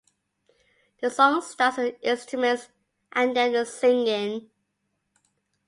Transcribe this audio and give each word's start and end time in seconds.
The 0.99 1.11
song 1.11 1.43
starts 1.43 1.77
with 1.77 2.01
the 2.01 2.09
instruments, 2.09 2.69
and 3.11 3.37
then 3.37 3.53
the 3.53 3.67
singing. 3.67 4.49